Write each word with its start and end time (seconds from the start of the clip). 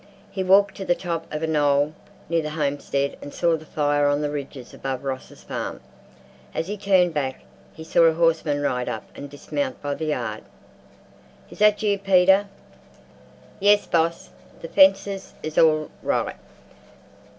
He 0.31 0.43
walked 0.43 0.75
to 0.77 0.83
the 0.83 0.95
top 0.95 1.31
of 1.31 1.43
a 1.43 1.45
knoll 1.45 1.93
near 2.27 2.41
the 2.41 2.49
homestead 2.57 3.17
and 3.21 3.31
saw 3.31 3.55
the 3.55 3.67
fire 3.67 4.07
on 4.07 4.21
the 4.21 4.31
ridges 4.31 4.73
above 4.73 5.03
Ross's 5.03 5.43
farm. 5.43 5.79
As 6.55 6.67
he 6.67 6.75
turned 6.75 7.13
back 7.13 7.43
he 7.75 7.83
saw 7.83 8.05
a 8.05 8.13
horseman 8.15 8.63
ride 8.63 8.89
up 8.89 9.03
and 9.15 9.29
dismount 9.29 9.79
by 9.79 9.93
the 9.93 10.05
yard. 10.05 10.41
"Is 11.51 11.59
that 11.59 11.83
you, 11.83 11.99
Peter?" 11.99 12.47
"Yes, 13.59 13.85
boss. 13.85 14.31
The 14.61 14.69
fences 14.69 15.35
is 15.43 15.55
all 15.59 15.91
right." 16.01 16.35